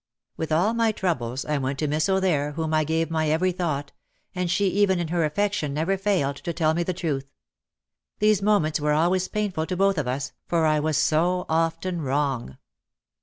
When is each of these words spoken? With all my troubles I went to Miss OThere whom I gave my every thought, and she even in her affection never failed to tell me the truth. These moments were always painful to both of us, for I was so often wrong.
With 0.35 0.51
all 0.51 0.73
my 0.73 0.91
troubles 0.91 1.45
I 1.45 1.59
went 1.59 1.77
to 1.77 1.87
Miss 1.87 2.07
OThere 2.07 2.55
whom 2.55 2.73
I 2.73 2.83
gave 2.83 3.11
my 3.11 3.29
every 3.29 3.51
thought, 3.51 3.91
and 4.33 4.49
she 4.49 4.65
even 4.69 4.97
in 4.97 5.09
her 5.09 5.23
affection 5.25 5.75
never 5.75 5.95
failed 5.95 6.37
to 6.37 6.53
tell 6.53 6.73
me 6.73 6.81
the 6.81 6.91
truth. 6.91 7.27
These 8.17 8.41
moments 8.41 8.79
were 8.79 8.93
always 8.93 9.27
painful 9.27 9.67
to 9.67 9.77
both 9.77 9.99
of 9.99 10.07
us, 10.07 10.31
for 10.47 10.65
I 10.65 10.79
was 10.79 10.97
so 10.97 11.45
often 11.47 12.01
wrong. 12.01 12.57